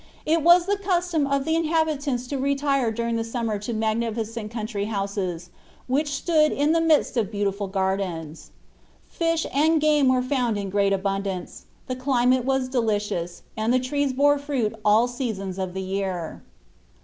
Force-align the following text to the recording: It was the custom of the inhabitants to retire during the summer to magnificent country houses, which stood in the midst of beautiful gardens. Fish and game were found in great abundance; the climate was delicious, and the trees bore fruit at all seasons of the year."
It 0.25 0.41
was 0.41 0.65
the 0.65 0.77
custom 0.79 1.27
of 1.27 1.45
the 1.45 1.53
inhabitants 1.55 2.25
to 2.29 2.39
retire 2.39 2.89
during 2.91 3.17
the 3.17 3.23
summer 3.23 3.59
to 3.59 3.71
magnificent 3.71 4.49
country 4.49 4.85
houses, 4.85 5.51
which 5.85 6.07
stood 6.15 6.51
in 6.51 6.71
the 6.71 6.81
midst 6.81 7.17
of 7.17 7.29
beautiful 7.29 7.67
gardens. 7.67 8.49
Fish 9.07 9.45
and 9.53 9.79
game 9.79 10.07
were 10.07 10.23
found 10.23 10.57
in 10.57 10.71
great 10.71 10.91
abundance; 10.91 11.65
the 11.85 11.95
climate 11.95 12.45
was 12.45 12.67
delicious, 12.67 13.43
and 13.55 13.71
the 13.71 13.79
trees 13.79 14.11
bore 14.11 14.39
fruit 14.39 14.73
at 14.73 14.79
all 14.83 15.07
seasons 15.07 15.59
of 15.59 15.75
the 15.75 15.83
year." 15.83 16.41